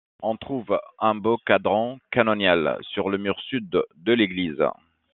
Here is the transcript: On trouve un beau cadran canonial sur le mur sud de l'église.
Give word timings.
On 0.23 0.35
trouve 0.35 0.81
un 0.97 1.13
beau 1.13 1.37
cadran 1.45 1.99
canonial 2.09 2.79
sur 2.81 3.07
le 3.11 3.19
mur 3.19 3.39
sud 3.41 3.69
de 3.69 4.11
l'église. 4.13 4.65